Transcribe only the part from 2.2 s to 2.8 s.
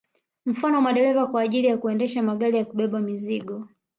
magari ya